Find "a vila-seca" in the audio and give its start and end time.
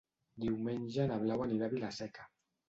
1.69-2.27